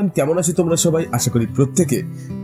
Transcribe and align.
Everyone, 0.00 0.16
কেমন 0.16 0.36
আছো 0.40 0.52
তোমরা 0.60 0.76
সবাই? 0.84 1.04
আশা 1.16 1.30
করি 1.34 1.46
প্রত্যেকে 1.56 1.98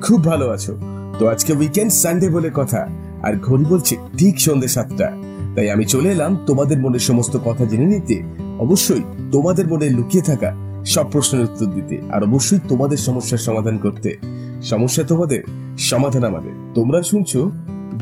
খুব 0.05 0.19
ভালো 0.31 0.47
আছো। 0.57 0.73
তো 1.19 1.23
আজকে 1.33 1.53
উইকেন্ড 1.61 1.93
সানডে 2.03 2.29
বলে 2.37 2.51
কথা, 2.61 2.81
আর 3.27 3.35
ঘড়ি 3.47 3.65
বলছে 3.73 3.95
ঠিক 4.19 4.35
সন্ধ্যে 4.47 4.71
সাতটা। 4.77 5.09
তাই 5.55 5.67
আমি 5.75 5.85
চলে 5.93 6.09
এলাম 6.17 6.33
তোমাদের 6.49 6.79
মনের 6.85 7.05
সমস্ত 7.09 7.35
কথা 7.47 7.65
জেনে 7.71 7.89
নিতে। 7.95 8.17
অবশ্যই 8.65 9.03
তোমাদের 9.35 9.67
মনে 9.73 9.87
লুকিয়ে 9.97 10.25
থাকা 10.31 10.51
সব 10.95 11.07
প্রশ্নের 11.13 11.47
উত্তর 11.49 11.69
দিতে, 11.77 11.97
আর 12.15 12.21
অবশ্যই 12.29 12.61
তোমাদের 12.71 12.99
সমস্যার 13.07 13.45
সমাধান 13.49 13.77
করতে। 13.85 14.11
সমস্যা 14.71 15.03
তোমাদের, 15.11 15.43
সমাধান 15.91 16.23
আমাদের। 16.31 16.55
তোমরা 16.77 16.99
শুনছো 17.11 17.41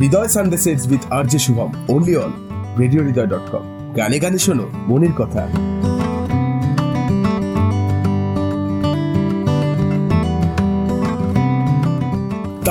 Hriday 0.00 0.30
Sunday 0.34 0.58
sets 0.64 0.84
with 0.90 1.02
R 1.16 1.24
J 1.30 1.38
Shubham 1.46 1.70
only 1.94 2.14
on 2.24 2.32
radio 2.80 3.02
Hriday 3.08 3.28
dot 3.32 3.46
com 3.52 3.64
গানে 3.98 4.18
গানে 4.24 4.38
শোনো, 4.46 4.66
মনের 4.90 5.14
কথা। 5.20 5.42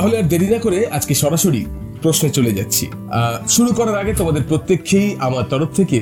তাহলে 0.04 0.18
আর 0.22 0.28
দেরি 0.34 0.48
না 0.54 0.60
করে 0.66 0.80
আজকে 0.98 1.14
সরাসরি 1.24 1.62
প্রশ্নে 2.04 2.30
চলে 2.38 2.52
যাচ্ছি। 2.58 2.86
শুরু 3.56 3.70
করার 3.78 3.98
আগে 4.02 4.12
তোমাদের 4.14 4.44
প্রত্যেককেই 4.50 5.08
আমার 5.20 5.44
তরফ 5.52 5.70
থেকে 5.80 5.98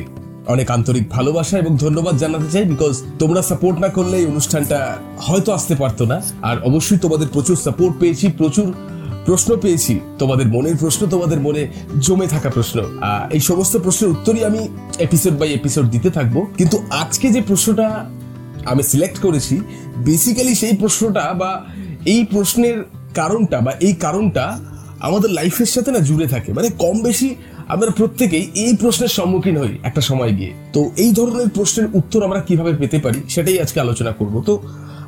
অনেক 0.54 0.68
আন্তরিক 0.78 1.06
ভালোবাসা 1.10 1.56
এবং 1.58 1.72
ধন্যবাদ 1.84 2.16
জানাতে 2.18 2.48
চাই 2.54 2.66
বিকজ 2.66 2.94
তোমরা 3.20 3.42
সাপোর্ট 3.50 3.78
না 3.80 3.90
করলে 3.98 4.16
এই 4.18 4.26
অনুষ্ঠানটা 4.26 4.80
হয়তো 5.28 5.50
আসতে 5.58 5.74
পারতো 5.76 6.04
না। 6.06 6.18
আর 6.50 6.58
অবশ্যই 6.70 7.00
তোমাদের 7.06 7.28
প্রচুর 7.34 7.58
সাপোর্ট 7.66 7.94
পেয়েছি, 8.00 8.26
প্রচুর 8.38 8.68
প্রশ্ন 9.26 9.50
পেয়েছি। 9.64 9.94
তোমাদের 10.20 10.48
মনের 10.48 10.78
প্রশ্ন 10.80 11.02
তোমাদের 11.14 11.40
মনে 11.48 11.62
জমে 12.06 12.28
থাকা 12.28 12.50
প্রশ্ন। 12.50 12.78
এই 13.36 13.42
সমস্ত 13.50 13.74
প্রশ্নের 13.78 14.10
উত্তরই 14.10 14.42
আমি 14.50 14.62
এপিসোড 15.06 15.34
বাই 15.40 15.50
এপিসোড 15.60 15.86
দিতে 15.96 16.10
থাকব। 16.18 16.36
কিন্তু 16.58 16.78
আজকে 17.02 17.28
যে 17.36 17.42
প্রশ্নটা 17.42 17.88
আমি 18.72 18.82
সিলেক্ট 18.92 19.18
করেছি 19.26 19.56
বেসিক্যালি 20.08 20.54
সেই 20.62 20.74
প্রশ্নটা 20.82 21.24
বা 21.42 21.52
এই 22.14 22.22
প্রশ্নের 22.34 22.80
কারণটা 23.20 23.58
বা 23.66 23.72
এই 23.88 23.94
কারণটা 23.94 24.46
আমাদের 25.08 25.30
লাইফের 25.30 25.70
সাথে 25.76 25.90
না 25.96 26.00
জুড়ে 26.00 26.28
থাকে। 26.28 26.50
মানে 26.58 26.70
কম 26.84 26.96
বেশি 27.08 27.30
আমরা 27.74 27.92
প্রত্যেকেই 28.00 28.46
এই 28.64 28.74
প্রশ্নের 28.82 29.12
সম্মুখীন 29.18 29.56
হই 29.58 29.74
একটা 29.84 30.02
সময় 30.02 30.34
গিয়ে। 30.38 30.52
তো 30.74 30.80
এই 31.04 31.12
ধরনের 31.18 31.50
প্রশ্নের 31.58 31.88
উত্তর 32.00 32.20
আমরা 32.28 32.40
কীভাবে 32.48 32.74
পেতে 32.74 32.98
পারি 33.00 33.20
সেটাই 33.30 33.58
আজকে 33.60 33.78
আলোচনা 33.80 34.12
করব। 34.12 34.36
তো 34.48 34.54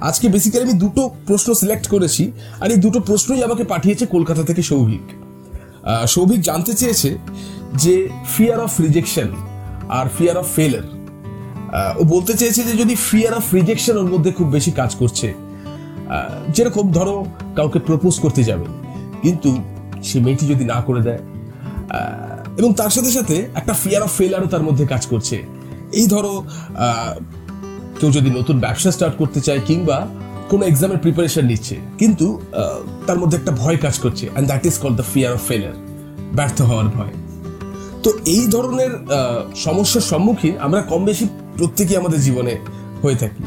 আজকে 0.02 0.26
বেসিক্যালি 0.30 0.66
আমি 0.70 0.78
দুটো 0.80 1.02
প্রশ্ন 1.28 1.50
সিলেক্ট 1.54 1.86
করেছি 1.88 2.24
আর 2.62 2.70
এই 2.72 2.80
দুটো 2.86 3.00
প্রশ্নই 3.00 3.42
আমাকে 3.44 3.64
পাঠিয়েছে 3.64 4.06
কলকাতা 4.06 4.44
থেকে 4.44 4.62
সৌভিক। 4.62 5.06
সৌভিক 6.08 6.40
জানতে 6.42 6.74
চেয়েছে 6.74 7.10
যে 7.84 7.96
ফিয়ার 8.34 8.60
অফ 8.66 8.72
রিজেকশন 8.82 9.30
আর 9.98 10.06
ফিয়ার 10.18 10.38
অফ 10.38 10.48
ফেলার 10.56 10.86
ও 12.00 12.04
বলতে 12.04 12.34
চেয়েছে 12.38 12.62
যে 12.64 12.74
যদি 12.78 12.96
ফিয়ার 13.08 13.34
অফ 13.34 13.46
রিজেকশন 13.54 13.96
ওর 13.98 14.06
মধ্যে 14.06 14.32
খুব 14.32 14.48
বেশি 14.48 14.72
কাজ 14.72 14.96
করছে 14.96 15.28
যেরকম 16.56 16.86
ধরো 16.98 17.16
কাউকে 17.58 17.80
প্রপোজ 17.88 18.14
করতে 18.24 18.42
যাবে, 18.50 18.68
কিন্তু 19.24 19.50
সে 20.08 20.18
মেয়েটি 20.26 20.46
যদি 20.52 20.64
না 20.74 20.78
করে 20.88 21.02
দেয় 21.08 21.22
এবং 22.60 22.70
তার 22.80 22.92
সাথে 22.96 23.12
সাথে 23.18 23.36
একটা 23.60 23.74
ফিয়ার 23.82 24.02
অফ 24.08 24.12
ফেলারও 24.20 24.48
তার 24.54 24.64
মধ্যে 24.68 24.84
কাজ 24.94 25.04
করছে। 25.12 25.36
এই 26.00 26.08
ধরো 26.14 26.34
কেউ 28.00 28.10
যদি 28.18 28.30
নতুন 28.40 28.56
ব্যবসা 28.66 28.90
স্টার্ট 28.96 29.16
করতে 29.22 29.40
চায় 29.48 29.62
কিংবা 29.70 29.98
কোনো 30.52 30.64
এক্সামের 30.72 31.00
প্রিপারেশন 31.04 31.44
নিচ্ছে, 31.52 31.76
কিন্তু 32.02 32.28
তার 33.08 33.18
মধ্যে 33.22 33.36
একটা 33.40 33.52
ভয় 33.62 33.78
কাজ 33.86 33.96
করছে 34.04 34.26
and 34.30 34.48
that 34.50 34.64
is 34.70 34.76
call 34.84 34.94
the 35.02 35.06
fear 35.14 35.32
of 35.38 35.42
failure 35.50 35.76
ব্যর্থ 36.38 36.58
হওয়ার 36.70 36.88
ভয়। 36.98 37.14
তো 38.04 38.10
এই 38.36 38.44
ধরনের 38.54 38.92
সমস্যার 39.66 40.04
সম্মুখীন 40.12 40.54
আমরা 40.66 40.80
কম 40.92 41.02
বেশি 41.10 41.26
প্রত্যেকেই 41.58 41.98
আমাদের 42.02 42.20
জীবনে 42.28 42.54
হয়ে 43.04 43.18
থাকি। 43.22 43.42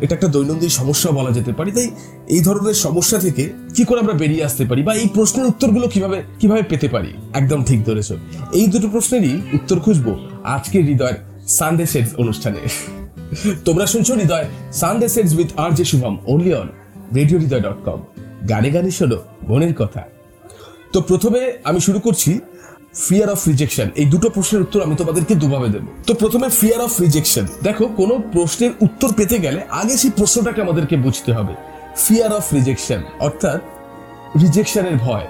এটা 0.00 0.14
একটা 0.14 0.28
দৈনন্দিন 0.28 0.68
সমস্যা 0.68 1.10
বলা 1.10 1.32
যেতে 1.32 1.52
পারে। 1.52 1.70
তাই 1.70 1.90
এই 2.28 2.40
ধরনের 2.40 2.74
সমস্যা 2.74 3.18
থেকে 3.18 3.44
কি 3.74 3.84
করে 3.84 4.00
আমরা 4.00 4.12
বেরিয়ে 4.12 4.44
আসতে 4.44 4.64
পারি 4.64 4.82
বা 4.82 4.94
এই 4.94 5.08
প্রশ্নের 5.14 5.46
উত্তরগুলো 5.46 5.88
কীভাবে 5.88 6.22
কীভাবে 6.40 6.62
পেতে 6.62 6.88
পারি? 6.88 7.10
একদম 7.34 7.64
ঠিক 7.64 7.84
ধরেছ। 7.84 8.12
এই 8.52 8.66
দুটো 8.66 8.88
প্রশ্নেরই 8.88 9.40
উত্তর 9.52 9.80
খুঁজবো 9.80 10.12
আজকে 10.44 10.82
হৃদয়ের 10.82 11.18
সানডে 11.48 11.86
সেটস 11.86 12.14
অনুষ্ঠানে। 12.16 12.60
তোমরা 13.64 13.86
শুনছো 13.86 14.14
Hriday 14.14 14.46
Sunday 14.72 15.08
sets 15.08 15.32
with 15.34 15.48
R 15.56 15.70
J 15.70 15.84
Shubham 15.84 16.16
only 16.26 16.54
on 16.54 16.68
radio 17.14 17.38
Hriday 17.38 17.60
dot 17.60 17.78
com 17.84 18.00
গানে 18.48 18.70
গানে 18.70 18.90
শোনো, 18.90 19.18
মনের 19.48 19.74
কথা। 19.74 20.02
তো 20.92 21.00
প্রথমে 21.00 21.52
আমি 21.64 21.80
শুরু 21.80 22.00
করছি 22.00 22.40
ফিয়ার 23.04 23.28
অফ 23.34 23.40
রিজেকশন 23.50 23.88
এই 24.00 24.06
দুটো 24.12 24.28
প্রশ্নের 24.34 24.60
উত্তর 24.64 24.80
আমি 24.86 24.94
তোমাদেরকে 25.00 25.34
দুভাবে 25.42 25.68
দেবো। 25.74 25.88
তো 26.06 26.12
প্রথমে 26.22 26.48
ফিয়ার 26.58 26.80
অফ 26.86 26.92
রিজেকশন 27.04 27.44
দেখো, 27.66 27.84
কোনো 28.00 28.14
প্রশ্নের 28.34 28.72
উত্তর 28.86 29.10
পেতে 29.18 29.36
গেলে 29.44 29.60
আগে 29.80 29.94
সেই 30.02 30.12
প্রশ্নটাকে 30.18 30.60
আমাদেরকে 30.66 30.96
বুঝতে 31.06 31.30
হবে। 31.36 31.54
ফিয়ার 32.04 32.30
অফ 32.38 32.44
রিজেকশন 32.56 33.00
অর্থাৎ 33.26 33.60
রিজেকশনের 34.42 34.96
ভয়। 35.04 35.26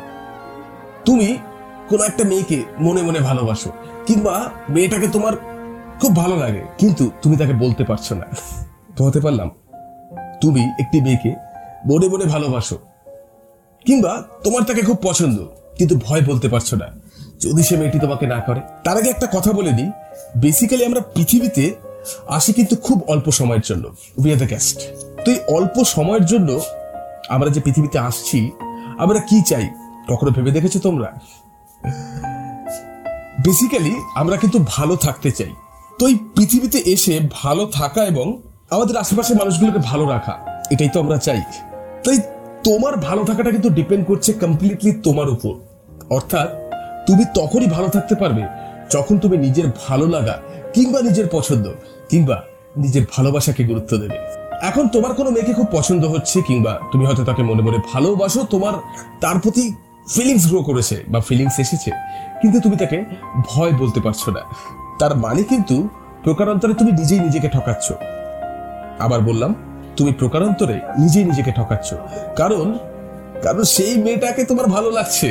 তুমি 1.06 1.28
কোনো 1.90 2.02
একটা 2.10 2.24
মেয়েকে 2.30 2.58
মনে 2.86 3.02
মনে 3.06 3.20
ভালোবাসো, 3.28 3.70
কিংবা 4.06 4.34
মেয়েটাকে 4.74 5.08
তোমার 5.08 5.34
খুব 6.00 6.12
ভালো 6.22 6.36
লাগে, 6.42 6.62
কিন্তু 6.80 7.04
তুমি 7.22 7.34
তাকে 7.40 7.54
বলতে 7.64 7.82
পারছ 7.90 8.06
না। 8.20 8.26
হতে 9.06 9.20
পারলাম 9.24 9.48
তুমি 10.42 10.62
একটি 10.82 10.98
মেয়েকে 11.06 11.30
মনে 11.90 12.06
মনে 12.12 12.26
ভালোবাসো, 12.34 12.76
কিংবা 13.86 14.12
তোমার 14.44 14.62
তাকে 14.68 14.82
খুব 14.88 14.98
পছন্দ, 15.08 15.38
কিন্তু 15.78 15.94
ভয় 16.06 16.22
বলতে 16.30 16.48
পারছ 16.54 16.70
না। 16.82 16.88
যদি 17.42 17.62
সে 17.68 17.74
মেয়েটি 17.80 17.98
তোমাকে 18.04 18.24
না 18.34 18.38
করে। 18.46 18.60
তার 18.84 18.96
আগে 19.00 19.08
একটা 19.14 19.26
কথা 19.36 19.50
বলে 19.58 19.72
দিই 19.78 19.90
বেসিক্যালি 20.44 20.84
আমরা 20.90 21.00
পৃথিবীতে 21.14 21.64
আসি 22.36 22.50
কিন্তু 22.58 22.74
খুব 22.86 22.98
অল্প 23.12 23.26
সময়ের 23.30 23.64
জন্য। 23.68 23.84
উই 24.20 24.28
আর 24.32 24.38
দ্য 24.42 24.48
গেস্ট 24.52 24.78
তো 25.24 25.28
এই 25.34 25.38
অল্প 25.56 25.76
সময়ের 25.94 26.24
জন্য 26.32 26.50
আমরা 27.34 27.48
যে 27.54 27.60
পৃথিবীতে 27.66 27.98
আসছি, 28.08 28.38
আমরা 29.04 29.18
কি 29.28 29.38
চাই? 29.50 29.66
কখনো 30.10 30.30
ভেবে 30.36 30.50
দেখেছ 30.56 30.74
তোমরা? 30.86 31.08
বেসিক্যালি 33.44 33.94
আমরা 34.20 34.36
কিন্তু 34.36 34.58
ভালো 34.74 34.94
থাকতে 34.96 35.30
চাই। 35.38 35.52
তো 35.98 36.02
এই 36.10 36.16
পৃথিবীতে 36.36 36.78
এসে 36.94 37.14
ভালো 37.32 37.62
থাকা 37.78 38.00
এবং 38.04 38.26
আমাদের 38.70 38.96
আশেপাশের 39.02 39.36
মানুষগুলোকে 39.36 39.80
ভালো 39.90 40.04
রাখা, 40.14 40.34
এটাই 40.70 40.90
তো 40.94 40.98
আমরা 41.00 41.16
চাই। 41.18 41.40
তাই 42.04 42.18
তোমার 42.64 42.94
ভালো 43.08 43.22
থাকাটা 43.24 43.50
কিন্তু 43.50 43.70
ডিপেন্ড 43.70 44.04
করছে 44.06 44.30
কমপ্লিটলি 44.42 44.90
তোমার 45.06 45.28
উপর। 45.28 45.54
অর্থাৎ 46.16 46.48
তুমি 47.06 47.24
তখনই 47.34 47.66
ভালো 47.66 47.88
থাকতে 47.88 48.14
পারবে 48.14 48.42
যখন 48.90 49.14
তুমি 49.18 49.36
নিজের 49.36 49.66
ভালো 49.86 50.06
লাগা 50.06 50.36
কিংবা 50.74 50.98
নিজের 51.02 51.26
পছন্দ 51.32 51.66
কিংবা 52.10 52.36
নিজের 52.76 53.04
ভালোবাসাকে 53.14 53.62
গুরুত্ব 53.64 53.92
দেবে। 53.96 54.18
এখন 54.62 54.88
তোমার 54.88 55.12
কোনো 55.14 55.30
মেয়েকে 55.30 55.52
খুব 55.54 55.68
পছন্দ 55.72 56.02
হচ্ছে 56.04 56.42
কিংবা 56.42 56.72
তুমি 56.92 57.04
হয়তো 57.06 57.24
তাকে 57.24 57.42
মনে 57.42 57.62
মনে 57.62 57.78
ভালোবাসো, 57.92 58.40
তোমার 58.44 58.74
তার 59.20 59.38
প্রতি 59.38 59.64
ফিলিংস 60.14 60.44
গ্রো 60.50 60.60
করেছে 60.62 60.96
বা 61.08 61.20
ফিলিংস 61.20 61.56
এসেছে, 61.58 61.90
কিন্তু 62.40 62.60
তুমি 62.60 62.76
তাকে 62.76 62.98
ভয় 63.48 63.72
বলতে 63.72 64.00
পারছ 64.00 64.22
না। 64.28 64.42
তার 65.00 65.12
মানে 65.16 65.42
কিন্তু 65.42 65.88
প্রকারান্তরে 66.24 66.74
তুমি 66.74 66.92
নিজেই 66.92 67.20
নিজেকে 67.20 67.48
ঠকাচ্ছ। 67.48 67.86
আবার 69.04 69.20
বললাম, 69.20 69.54
তুমি 69.96 70.12
প্রকারান্তরে 70.12 70.80
নিজেই 70.98 71.24
নিজেকে 71.24 71.52
ঠকাচ্ছ। 71.52 71.88
কারণ 72.36 72.66
কারণ 73.42 73.62
সেই 73.64 73.94
মেয়েটাকে 73.96 74.42
তোমার 74.44 74.66
ভালো 74.66 74.90
লাগছে। 74.90 75.28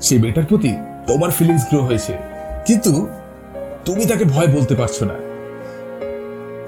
সেই 0.00 0.18
মেয়েটার 0.18 0.44
প্রতি 0.44 0.72
তোমার 1.06 1.30
ফিলিংস 1.30 1.64
গ্রো 1.70 1.80
হয়েছে। 1.80 2.12
কিন্তু 2.66 2.92
তুমি 3.84 4.04
তাকে 4.06 4.24
ভয় 4.24 4.46
বলতে 4.46 4.74
পারছ 4.74 5.02
না। 5.02 5.16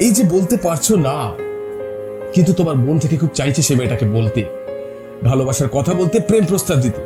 এই 0.00 0.10
যে 0.10 0.22
বলতে 0.24 0.56
পারছ 0.56 0.92
না, 0.92 1.16
কিন্তু 2.34 2.52
তোমার 2.52 2.76
মন 2.76 2.98
থেকে 2.98 3.16
খুব 3.16 3.30
চাইছে 3.34 3.62
সে 3.62 3.74
মেয়েটাকে 3.74 4.06
বলতে। 4.06 4.44
ভালোবাসার 5.22 5.68
কথা 5.68 5.94
বলতে 5.94 6.20
প্রেম 6.20 6.44
প্রস্তাব 6.44 6.78
দিতে। 6.80 7.02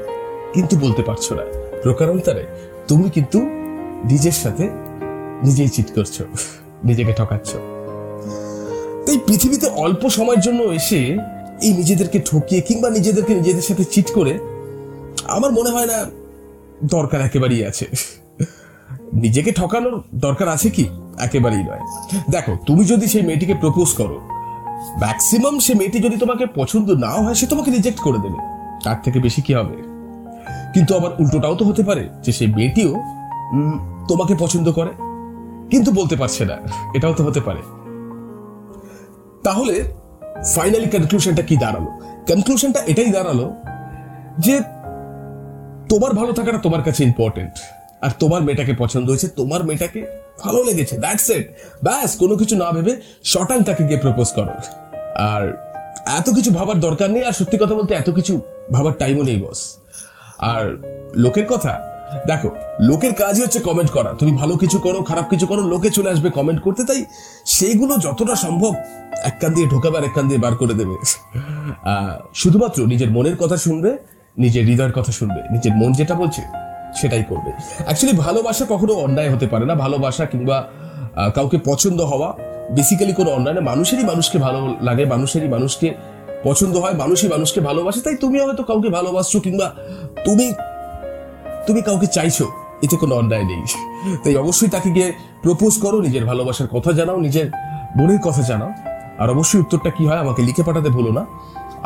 কিন্তু 0.55 0.77
বলতে 0.77 1.03
পারছ 1.03 1.33
না। 1.33 1.45
প্রকারান্তরে 1.83 2.45
তুমি 2.89 3.11
কিন্তু 3.11 3.39
নিজের 4.05 4.33
সাথে 4.33 4.65
নিজেই 5.43 5.69
চিট 5.69 5.89
করছ, 5.95 6.23
নিজেকে 6.85 7.13
ঠকাচ্ছ। 7.13 7.51
তাই 9.07 9.19
পৃথিবীতে 9.27 9.67
অল্প 9.67 10.09
সময়ের 10.09 10.41
জন্য 10.41 10.61
এসে 10.63 11.01
এই 11.63 11.73
নিজেদেরকে 11.73 12.19
ঠকিয়ে 12.31 12.61
কিংবা 12.61 12.91
নিজেদেরকে 12.91 13.35
নিজেদের 13.35 13.63
সাথে 13.63 13.85
চিট 13.85 14.09
করে, 14.13 14.39
আমার 15.25 15.53
মনে 15.53 15.71
হয় 15.71 15.87
না 15.87 15.99
দরকার 16.95 17.21
একেবারেই 17.21 17.63
আছে। 17.71 17.87
নিজেকে 19.25 19.51
ঠকানোর 19.53 19.95
দরকার 20.15 20.49
আছে 20.49 20.69
কি? 20.71 20.85
একেবারেই 21.27 21.65
নয়। 21.69 21.85
দেখো, 22.31 22.53
তুমি 22.67 22.83
যদি 22.85 23.07
সেই 23.13 23.23
মেয়েটিকে 23.23 23.55
প্রপোজ 23.55 23.89
করো 24.01 24.19
ম্যাক্সিমাম 25.03 25.57
সে 25.65 25.73
মেয়েটি 25.75 25.99
যদি 25.99 26.17
তোমাকে 26.17 26.45
পছন্দ 26.55 26.89
নাও 27.05 27.19
হয়, 27.25 27.37
সে 27.41 27.47
তোমাকে 27.47 27.71
রিজেক্ট 27.71 28.01
করে 28.01 28.19
দেবে। 28.25 28.39
তার 28.85 28.99
থেকে 29.05 29.19
বেশি 29.27 29.41
কি 29.47 29.53
হবে? 29.59 29.77
কিন্তু 30.75 30.91
আবার 30.99 31.11
উল্টোটাও 31.21 31.55
তো 31.61 31.65
হতে 31.65 31.83
পারে 31.83 32.05
যে 32.25 32.31
সেই 32.33 32.49
মেয়েটিও 32.57 32.93
তোমাকে 34.09 34.35
পছন্দ 34.43 34.67
করে, 34.73 34.93
কিন্তু 35.71 35.91
বলতে 35.93 36.17
পারছে 36.17 36.43
না। 36.51 36.57
এটাও 36.97 37.15
তো 37.19 37.23
হতে 37.25 37.41
পারে। 37.41 37.63
তাহলে 39.47 39.75
ফাইনালি 40.55 40.89
কনক্লুশনটা 40.95 41.43
কি 41.43 41.55
দাঁড়াল? 41.57 41.87
কনক্লুশনটা 42.29 42.81
এটাই 42.87 43.11
দাঁড়াল 43.17 43.41
যে 44.39 44.55
তোমার 45.93 46.13
ভালো 46.21 46.33
থাকাটা 46.39 46.61
তোমার 46.67 46.83
কাছে 46.87 47.01
ইম্পর্টেন্ট 47.11 47.55
আর 48.05 48.13
তোমার 48.23 48.41
মেয়েটাকে 48.47 48.75
পছন্দ 48.83 49.07
হয়েছে, 49.13 49.29
তোমার 49.41 49.61
মেয়েটাকে 49.69 50.01
ভালো 50.45 50.61
লেগেছে 50.69 50.95
দ্যাটস 51.05 51.29
ইট 51.37 51.45
ব্যাস, 51.87 52.11
কোনো 52.23 52.35
কিছু 52.41 52.55
না 52.63 52.69
ভেবে 52.75 52.93
শটাং 53.33 53.59
তাকে 53.69 53.83
গিয়ে 53.89 54.01
প্রপোজ 54.05 54.29
করো। 54.39 54.55
আর 55.33 55.43
এত 56.19 56.27
কিছু 56.37 56.51
ভাবার 56.59 56.79
দরকার 56.87 57.09
নেই, 57.15 57.23
আর 57.29 57.35
সত্যি 57.41 57.57
কথা 57.63 57.75
বলতে 57.79 57.93
এত 57.95 58.09
কিছু 58.19 58.35
ভাবার 58.75 58.95
টাইমও 59.01 59.23
নেই 59.29 59.39
বস 59.45 59.61
আর 60.53 60.65
লোকের 61.25 61.47
কথা, 61.53 61.73
দেখো, 62.31 62.49
লোকের 62.89 63.13
কাজই 63.21 63.43
হচ্ছে 63.45 63.61
কমেন্ট 63.69 63.91
করা। 63.97 64.11
তুমি 64.21 64.33
ভালো 64.41 64.55
কিছু 64.63 64.79
করো, 64.87 64.99
খারাপ 65.11 65.27
কিছু 65.33 65.47
করো, 65.51 65.63
লোকে 65.73 65.89
চলে 65.97 66.09
আসবে 66.15 66.29
কমেন্ট 66.39 66.61
করতে, 66.67 66.83
তাই 66.91 67.01
সেইগুলো 67.57 67.95
যতটা 68.07 68.35
সম্ভব 68.45 68.73
এক 69.29 69.37
কান 69.41 69.51
দিয়ে 69.57 69.67
ঢোকাবে 69.73 69.97
আর 69.99 70.05
এক 70.09 70.13
কান 70.17 70.25
দিয়ে 70.31 70.41
বার 70.45 70.55
করে 70.61 70.75
দেবে। 70.81 70.97
শুধুমাত্র 72.43 72.79
নিজের 72.93 73.11
মনের 73.17 73.37
কথা 73.43 73.57
শুনবে 73.67 73.91
নিজের 74.43 74.65
হৃদয়ের 74.69 74.95
কথা 74.99 75.13
শুনবে, 75.19 75.41
নিজের 75.55 75.73
মন 75.81 75.91
যেটা 76.01 76.15
বলছে 76.23 76.43
সেটাই 76.99 77.25
করবে। 77.31 77.51
অ্যাকচুয়ালি 77.87 78.15
ভালোবাসা 78.27 78.65
কখনো 78.73 78.93
অন্যায় 79.07 79.31
হতে 79.35 79.47
পারে 79.53 79.65
না। 79.71 79.75
ভালোবাসা 79.85 80.25
কিংবা 80.33 80.57
কাউকে 81.37 81.59
পছন্দ 81.69 82.01
হওয়া 82.11 82.29
বেসিক্যালি 82.77 83.15
কোনো 83.21 83.31
অন্যায় 83.37 83.57
না। 83.59 83.63
মানুষেরই 83.71 84.05
মানুষকে 84.13 84.39
ভালো 84.47 84.61
লাগে, 84.89 85.05
মানুষেরই 85.15 85.49
মানুষকে 85.57 85.89
পছন্দ 86.47 86.75
হয়, 86.83 86.95
মানুষই 87.03 87.29
মানুষকে 87.35 87.61
ভালোবাসে। 87.69 88.01
তাই 88.07 88.17
তুমি 88.25 88.37
হয়তো 88.45 88.63
কাউকে 88.71 88.89
ভালোবাসছো 88.99 89.39
কিংবা 89.47 89.67
তুমি 90.27 90.47
তুমি 91.67 91.81
কাউকে 91.89 92.09
চাইছো, 92.17 92.47
এতে 92.85 92.97
কোনো 93.03 93.15
অন্যায় 93.21 93.47
নেই। 93.51 93.63
তাই 94.23 94.35
অবশ্যই 94.43 94.71
তাকে 94.75 94.89
গিয়ে 94.97 95.09
প্রপোজ 95.45 95.73
করো, 95.85 95.97
নিজের 96.07 96.25
ভালোবাসার 96.31 96.69
কথা 96.75 96.91
জানাও, 96.99 97.19
নিজের 97.27 97.47
মনের 97.99 98.21
কথা 98.27 98.43
জানাও। 98.51 98.71
আর 99.23 99.29
অবশ্যই 99.35 99.59
উত্তরটা 99.65 99.91
কি 99.97 100.05
হয় 100.09 100.21
আমাকে 100.25 100.41
লিখে 100.49 100.63
পাঠাতে 100.69 100.91
ভুলো 100.97 101.11
না। 101.19 101.23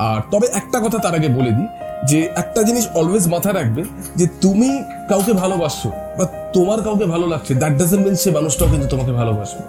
আর 0.09 0.21
তবে 0.33 0.47
একটা 0.61 0.79
কথা 0.85 0.99
তার 1.05 1.15
আগে 1.19 1.29
বলে 1.39 1.53
দিই 1.59 1.69
যে 2.06 2.29
একটা 2.37 2.62
জিনিস 2.62 2.89
অলওয়েজ 2.95 3.29
মাথায় 3.29 3.55
রাখবে 3.55 3.83
যে 4.17 4.27
তুমি 4.43 4.83
কাউকে 5.09 5.33
ভালোবাসছো 5.33 5.89
বা 6.19 6.25
তোমার 6.53 6.83
কাউকে 6.83 7.05
ভালো 7.05 7.27
লাগছে 7.27 7.55
দ্যাট 7.55 7.73
ডাজেন্ট 7.73 8.06
মিন 8.06 8.15
সে 8.15 8.31
মানুষটাও 8.31 8.69
কিন্তু 8.69 8.87
তোমাকে 8.87 9.12
ভালোবাসবে। 9.12 9.62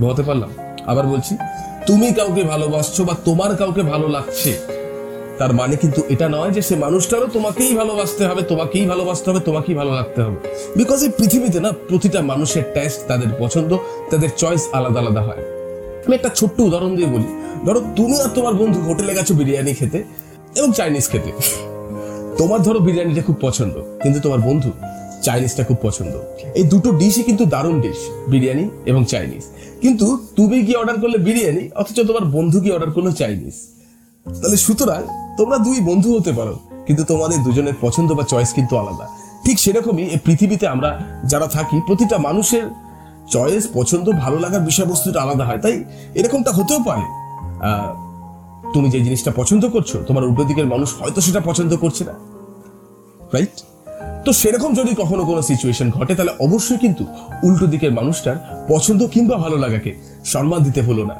বলতে 0.00 0.22
পারলাম? 0.22 0.50
আবার 0.86 1.06
বলছি, 1.06 1.36
তুমি 1.86 2.12
কাউকে 2.12 2.42
ভালোবাসছো 2.42 3.04
বা 3.04 3.14
তোমার 3.24 3.56
কাউকে 3.56 3.82
ভালো 3.82 4.08
লাগছে, 4.08 4.58
তার 5.38 5.52
মানে 5.52 5.76
কিন্তু 5.76 6.02
এটা 6.08 6.28
নয় 6.28 6.50
যে 6.50 6.62
সে 6.62 6.76
মানুষটারও 6.76 7.26
তোমাকেই 7.26 7.74
ভালোবাসতে 7.74 8.26
হবে, 8.26 8.42
তোমাকেই 8.42 8.86
ভালোবাসতে 8.86 9.30
হবে, 9.30 9.40
তোমাকেই 9.40 9.74
ভালো 9.74 9.92
লাগতে 9.94 10.22
হবে। 10.22 10.38
বিকজ 10.76 11.02
এই 11.02 11.10
পৃথিবীতে 11.18 11.60
না, 11.60 11.72
প্রতিটা 11.88 12.22
মানুষের 12.22 12.62
টেস্ট 12.74 13.00
তাদের 13.08 13.28
পছন্দ, 13.38 13.78
তাদের 14.10 14.28
চয়েস 14.36 14.68
আলাদা 14.72 15.00
আলাদা 15.00 15.20
হয়। 15.20 15.42
আমি 16.06 16.14
একটা 16.16 16.28
ছোট্ট 16.28 16.60
উদাহরণ 16.60 16.96
দিয়ে 16.96 17.06
বলি। 17.06 17.28
ধরো 17.66 17.80
তুমি 17.96 18.20
আর 18.20 18.28
তোমার 18.28 18.54
বন্ধু 18.54 18.80
হোটেলে 18.80 19.14
গেছো 19.14 19.34
বিরিয়ানি 19.34 19.74
খেতে 19.74 20.04
এবং 20.58 20.68
চাইনিজ 20.78 21.04
খেতে। 21.12 21.30
তোমার 22.40 22.60
ধরো 22.66 22.78
বিরিয়ানিটা 22.86 23.22
খুব 23.28 23.36
পছন্দ, 23.46 23.74
কিন্তু 24.02 24.18
তোমার 24.24 24.40
বন্ধু 24.48 24.70
চাইনিজটা 25.26 25.62
খুব 25.68 25.78
পছন্দ। 25.86 26.14
এই 26.58 26.64
দুটো 26.72 26.88
ডিশই 27.00 27.24
কিন্তু 27.28 27.44
দারুণ 27.54 27.76
ডিশ 27.84 28.00
বিরিয়ানি 28.32 28.64
এবং 28.90 29.00
চাইনিজ 29.12 29.44
কিন্তু 29.82 30.06
তুমি 30.38 30.56
গিয়ে 30.66 30.78
অর্ডার 30.80 30.96
করলে 31.02 31.18
বিরিয়ানি, 31.26 31.64
অথচ 31.80 31.98
তোমার 32.08 32.24
বন্ধু 32.36 32.58
গিয়ে 32.62 32.74
অর্ডার 32.76 32.90
করল 32.96 33.08
চাইনিজ 33.20 33.56
তাহলে 34.26 34.58
সুতরাং 34.66 35.00
তোমরা 35.38 35.56
দুই 35.66 35.78
বন্ধু 35.88 36.08
হতে 36.16 36.32
পারো, 36.38 36.54
কিন্তু 36.86 37.02
তোমাদের 37.10 37.38
দুজনের 37.46 37.76
পছন্দ 37.84 38.10
বা 38.18 38.24
চয়েস 38.32 38.50
কিন্তু 38.58 38.74
আলাদা। 38.82 39.06
ঠিক 39.44 39.56
সেরকমই 39.64 40.04
এই 40.14 40.20
পৃথিবীতে 40.26 40.66
আমরা 40.74 40.90
যারা 41.32 41.46
থাকি, 41.56 41.76
প্রতিটা 41.88 42.16
মানুষের 42.28 42.66
চয়েস 43.34 43.64
পছন্দ, 43.78 44.06
ভালো 44.22 44.36
লাগার 44.44 44.62
বিষয়বস্তুটা 44.70 45.18
আলাদা 45.24 45.44
হয়। 45.48 45.60
তাই 45.64 45.74
এরকমটা 46.18 46.50
হতেও 46.58 46.80
পারে। 46.88 47.06
তুমি 48.74 48.88
যে 48.94 48.98
জিনিসটা 49.06 49.30
পছন্দ 49.40 49.62
করছ, 49.74 49.90
তোমার 50.08 50.22
উল্টো 50.28 50.44
দিকের 50.50 50.68
মানুষ 50.72 50.88
হয়তো 51.00 51.20
সেটা 51.26 51.40
পছন্দ 51.48 51.72
করছে 51.82 52.02
না। 52.08 52.14
রাইট 53.34 53.56
তো 54.26 54.30
সেরকম 54.40 54.70
যদি 54.80 54.92
কখনো 55.02 55.22
কোনো 55.30 55.40
সিচুয়েশন 55.50 55.88
ঘটে, 55.96 56.12
তাহলে 56.18 56.32
অবশ্যই 56.46 56.78
কিন্তু 56.84 57.02
উল্টো 57.46 57.66
দিকের 57.72 57.92
মানুষটার 57.98 58.38
পছন্দ 58.72 59.00
কিংবা 59.14 59.36
ভালো 59.44 59.56
লাগাকে 59.64 59.90
সম্মান 60.32 60.60
দিতে 60.66 60.80
হলো 60.88 61.02
না। 61.10 61.16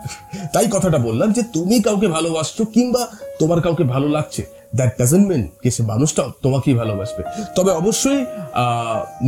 তাই 0.54 0.66
কথাটা 0.74 0.98
বললাম 1.08 1.28
যে, 1.36 1.42
তুমি 1.54 1.76
কাউকে 1.86 2.06
ভালোবাসছো 2.16 2.62
কিংবা 2.74 3.02
তোমার 3.40 3.58
কাউকে 3.64 3.84
ভালো 3.94 4.08
লাগছে 4.16 4.42
দ্যাট 4.78 4.92
ডাজেন্ট 4.98 5.24
মিন 5.30 5.42
যে 5.62 5.70
সে 5.76 5.82
মানুষটাও 5.92 6.28
তোমাকেই 6.44 6.74
ভালোবাসবে। 6.80 7.22
তবে 7.56 7.70
অবশ্যই 7.80 8.20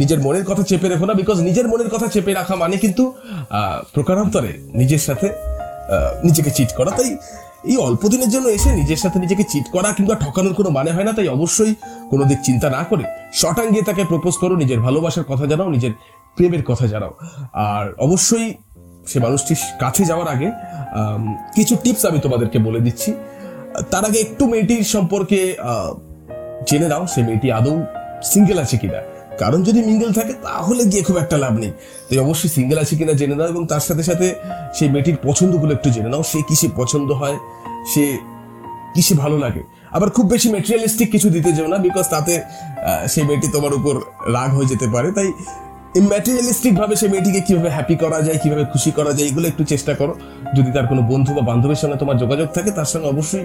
নিজের 0.00 0.20
মনের 0.26 0.44
কথা 0.50 0.62
চেপে 0.70 0.86
রেখো 0.92 1.06
না 1.10 1.14
বিকজ 1.20 1.36
নিজের 1.48 1.66
মনের 1.72 1.90
কথা 1.94 2.06
চেপে 2.14 2.32
রাখা 2.40 2.54
মানে 2.62 2.76
কিন্তু 2.84 3.04
প্রকারান্তরে 3.94 4.52
নিজের 4.80 5.02
সাথে 5.06 5.28
নিজেকে 6.26 6.50
চিট 6.56 6.70
করা। 6.78 6.90
তাই 6.98 7.10
এই 7.70 7.76
অল্প 7.88 8.03
দিনের 8.12 8.31
জন্য 8.35 8.47
এসে 8.56 8.70
নিজের 8.81 9.00
সাথে 9.03 9.19
নিজেকে 9.25 9.44
চিট 9.53 9.67
করা 9.75 9.88
কিংবা 9.97 10.14
ঠকানোর 10.25 10.55
কোনো 10.59 10.70
মানে 10.79 10.91
হয় 10.97 11.06
না, 11.09 11.12
তাই 11.19 11.29
অবশ্যই 11.37 11.73
কোনো 12.11 12.23
দিক 12.31 12.41
চিন্তা 12.49 12.69
না 12.76 12.82
করে 12.91 13.05
শটাং 13.41 13.67
গিয়ে 13.73 13.85
তাকে 13.88 14.03
প্রপোজ 14.12 14.35
করো, 14.43 14.55
নিজের 14.62 14.81
ভালোবাসার 14.87 15.26
কথা 15.31 15.44
জানাও, 15.50 15.69
নিজের 15.76 15.93
প্রেমের 16.37 16.62
কথা 16.70 16.87
জানাও। 16.93 17.12
আর 17.70 17.85
অবশ্যই 18.06 18.49
সে 19.11 19.19
মানুষটির 19.25 19.61
কাছে 19.82 20.03
যাওয়ার 20.11 20.29
আগে 20.35 20.49
কিছু 21.56 21.75
টিপস 21.82 22.03
আমি 22.11 22.19
তোমাদেরকে 22.26 22.59
বলে 22.67 22.81
দিচ্ছি। 22.87 23.11
তার 23.93 24.05
আগে 24.08 24.19
একটু 24.26 24.43
মেয়েটির 24.53 24.85
সম্পর্কে 24.94 25.41
জেনে 26.69 26.88
নাও, 26.93 27.03
সে 27.12 27.20
মেয়েটি 27.29 27.49
আদৌ 27.58 27.75
সিঙ্গেল 28.32 28.58
আছে 28.65 28.76
কিনা। 28.82 29.00
কারণ 29.40 29.58
যদি 29.69 29.81
মিঙ্গেল 29.88 30.11
থাকে, 30.19 30.32
তাহলে 30.46 30.82
গিয়ে 30.90 31.02
খুব 31.08 31.17
একটা 31.25 31.37
লাভ 31.44 31.55
নেই। 31.62 31.73
তাই 32.06 32.19
অবশ্যই 32.25 32.50
সিঙ্গেল 32.56 32.79
আছে 32.84 32.94
কিনা 32.99 33.14
জেনে 33.20 33.34
নাও 33.38 33.49
এবং 33.55 33.62
তার 33.73 33.82
সাথে 33.88 34.02
সাথে 34.08 34.26
সেই 34.76 34.88
মেয়েটির 34.94 35.19
পছন্দগুলো 35.26 35.73
একটু 35.76 35.88
জেনে 35.94 36.11
নাও। 36.14 36.23
সে 36.32 36.38
কিসে 36.49 36.69
পছন্দ 36.81 37.08
হয়, 37.20 37.37
সে 37.93 38.05
কিসে 38.94 39.14
ভালো 39.23 39.37
লাগে। 39.44 39.62
আবার 39.96 40.08
খুব 40.17 40.25
বেশি 40.32 40.49
মেটেরিয়ালিস্টিক 40.55 41.08
কিছু 41.14 41.29
দিতে 41.37 41.50
যেও 41.56 41.67
না 41.73 41.79
বিকজ 41.87 42.06
তাতে 42.14 42.34
সেই 43.12 43.25
মেয়েটি 43.29 43.49
তোমার 43.56 43.73
উপর 43.79 43.94
রাগ 44.37 44.50
হয়ে 44.56 44.69
যেতে 44.73 44.87
পারে। 44.94 45.08
তাই 45.19 45.29
ম্যাটেরিয়ালিস্টিক 46.12 46.73
ভাবে 46.81 46.94
সেই 47.00 47.08
মেয়েটিকে 47.12 47.40
কীভাবে 47.46 47.70
হ্যাপি 47.76 47.96
করা 48.02 48.19
যায়, 48.26 48.38
কীভাবে 48.43 48.64
খুশি 48.73 48.90
করা 48.99 49.12
যায়, 49.17 49.26
এগুলো 49.31 49.46
একটু 49.52 49.62
চেষ্টা 49.73 49.93
করো। 50.00 50.14
যদি 50.56 50.70
তার 50.76 50.87
কোনো 50.90 51.02
বন্ধু 51.12 51.31
বা 51.37 51.43
বান্ধবের 51.50 51.79
সঙ্গে 51.82 51.96
তোমার 52.02 52.17
যোগাযোগ 52.23 52.49
থাকে, 52.56 52.70
তার 52.79 52.88
সঙ্গে 52.93 53.08
অবশ্যই 53.14 53.44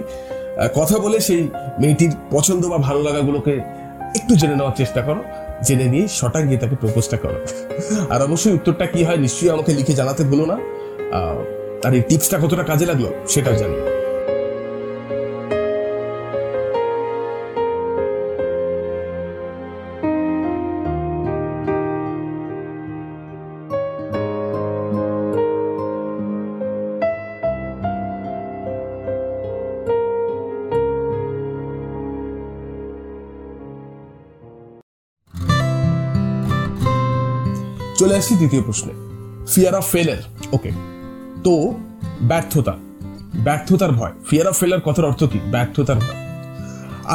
কথা 0.78 0.96
বলে 1.04 1.18
সেই 1.28 1.40
মেয়েটির 1.82 2.12
পছন্দ 2.34 2.62
বা 2.72 2.78
ভালো 2.86 3.00
লাগাগুলোকে 3.08 3.54
একটু 4.18 4.32
জেনে 4.40 4.54
নেওয়ার 4.58 4.76
চেষ্টা 4.80 5.00
করো। 5.08 5.22
জেনে 5.66 5.86
নিয়ে 5.94 6.06
শটাং 6.08 6.42
গিয়ে 6.48 6.60
তাকে 6.62 6.76
প্রপোজটা 6.82 7.16
করো 7.16 7.38
আর 8.12 8.20
অবশ্যই 8.22 8.52
উত্তরটা 8.58 8.86
কি 8.86 9.00
হয়, 9.04 9.18
নিশ্চয়ই 9.24 9.50
আমাকে 9.50 9.70
লিখে 9.78 9.94
জানাতে 10.00 10.22
ভুলো 10.24 10.44
না। 10.46 10.56
আর 11.86 11.92
এই 11.98 12.02
টিপসটা 12.08 12.36
কতটা 12.44 12.64
কাজে 12.70 12.86
লাগল, 12.90 13.06
সেটাও 13.32 13.56
জানিও 13.60 13.97
চলে 38.08 38.20
আসছি 38.22 38.34
দ্বিতীয় 38.40 38.62
প্রশ্নে। 38.66 38.92
ফিয়ার 39.52 39.74
অফ 39.80 39.84
ফেলার 39.92 40.20
ওকে 40.56 40.70
তো 41.44 41.52
ব্যর্থতা। 42.30 42.74
ব্যর্থতার 43.46 43.92
ভয়। 43.98 44.14
ফিয়ার 44.28 44.46
অফ 44.50 44.56
ফেলার 44.60 44.82
কথার 44.86 45.06
অর্থ 45.10 45.20
কি? 45.32 45.38
ব্যর্থতার 45.54 45.98
ভয়। 46.04 46.18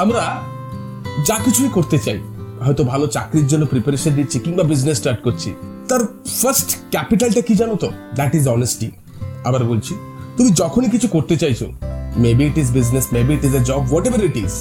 আমরা 0.02 0.24
যা 1.28 1.38
কিছুই 1.46 1.72
করতে 1.78 1.98
চাই, 2.06 2.20
হয়তো 2.66 2.84
ভালো 2.92 3.06
চাকরির 3.16 3.48
জন্য 3.52 3.64
প্রিপারেশন 3.74 4.12
দিচ্ছি 4.20 4.38
কিংবা 4.46 4.64
বিজনেস 4.72 4.96
স্টার্ট 5.00 5.20
করছি, 5.26 5.50
তার 5.90 6.02
ফার্স্ট 6.40 6.70
ক্যাপিটালটা 6.94 7.42
কি 7.48 7.54
জানো 7.62 7.76
তো? 7.84 7.90
দ্যাট 8.18 8.32
ইজ 8.40 8.46
অনেস্টি 8.56 8.88
আবার 9.48 9.62
বলছি, 9.72 9.94
তুমি 10.38 10.50
যখনই 10.62 10.90
কিছু 10.96 11.08
করতে 11.16 11.36
চাইছো 11.42 11.66
maybe 12.26 12.44
it 12.50 12.58
is 12.64 12.70
business 12.80 13.06
maybe 13.16 13.32
it 13.38 13.44
is 13.48 13.54
a 13.60 13.62
job 13.70 13.82
whatever 14.08 14.22
it 14.30 14.38
is 14.46 14.54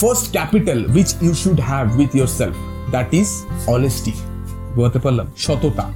first 0.00 0.26
capital 0.36 0.78
which 0.96 1.10
you 1.24 1.32
should 1.42 1.58
have 1.70 1.84
with 1.98 2.10
yourself 2.38 2.56
that 2.94 3.08
is 3.20 3.28
honesty 3.76 4.14
বোঝাতে 4.78 5.00
পারলাম, 5.04 5.26
সততা। 5.44 5.86